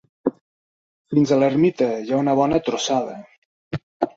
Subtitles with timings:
[1.13, 3.15] Fins a l'ermita, hi ha una bona trossada.